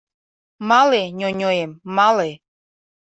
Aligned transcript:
Мале, 0.69 1.03
ньоньоем, 1.17 1.71
мале... 1.95 2.31